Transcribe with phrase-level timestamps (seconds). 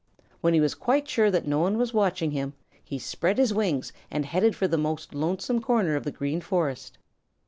[0.39, 2.53] When he was quite sure that no one was watching him,
[2.83, 6.97] he spread his wings and headed for the most lonesome corner of the Green Forest.